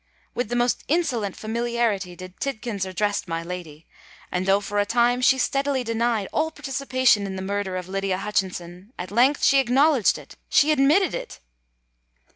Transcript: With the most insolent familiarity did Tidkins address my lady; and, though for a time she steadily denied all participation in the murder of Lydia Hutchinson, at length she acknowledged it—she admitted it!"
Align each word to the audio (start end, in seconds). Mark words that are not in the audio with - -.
With 0.33 0.49
the 0.49 0.55
most 0.55 0.83
insolent 0.87 1.35
familiarity 1.37 2.15
did 2.15 2.39
Tidkins 2.39 2.87
address 2.87 3.27
my 3.27 3.43
lady; 3.43 3.85
and, 4.31 4.47
though 4.47 4.59
for 4.59 4.79
a 4.79 4.83
time 4.87 5.21
she 5.21 5.37
steadily 5.37 5.83
denied 5.83 6.27
all 6.33 6.49
participation 6.49 7.27
in 7.27 7.35
the 7.35 7.41
murder 7.43 7.77
of 7.77 7.87
Lydia 7.87 8.17
Hutchinson, 8.17 8.93
at 8.97 9.11
length 9.11 9.43
she 9.43 9.59
acknowledged 9.59 10.17
it—she 10.17 10.71
admitted 10.71 11.13
it!" 11.13 11.39